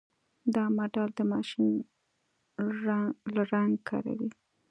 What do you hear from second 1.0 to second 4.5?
د ماشین لرنګ کاروي.